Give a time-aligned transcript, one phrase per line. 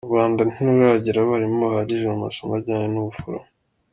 [0.05, 3.47] U Rwanda ntiruragira abarimu bahagije mu masomo ajyanye n’ubuforomo.